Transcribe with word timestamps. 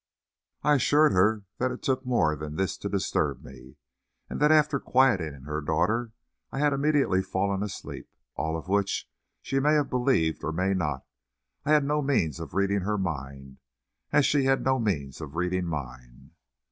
I 0.63 0.73
assured 0.73 1.11
her 1.11 1.43
that 1.59 1.69
it 1.69 1.83
took 1.83 2.07
more 2.07 2.35
than 2.35 2.55
this 2.55 2.75
to 2.79 2.89
disturb 2.89 3.43
me, 3.43 3.75
and 4.31 4.39
that 4.39 4.51
after 4.51 4.79
quieting 4.79 5.43
her 5.43 5.61
daughter 5.61 6.11
I 6.51 6.57
had 6.57 6.73
immediately 6.73 7.21
fallen 7.21 7.61
asleep; 7.61 8.09
all 8.35 8.57
of 8.57 8.67
which 8.67 9.07
she 9.43 9.59
may 9.59 9.73
have 9.75 9.91
believed 9.91 10.43
or 10.43 10.51
may 10.51 10.73
not; 10.73 11.05
I 11.65 11.73
had 11.73 11.85
no 11.85 12.01
means 12.01 12.39
of 12.39 12.55
reading 12.55 12.81
her 12.81 12.97
mind, 12.97 13.59
as 14.11 14.25
she 14.25 14.45
had 14.45 14.63
no 14.63 14.79
means 14.79 15.21
of 15.21 15.35
reading 15.35 15.65
mine. 15.67 16.31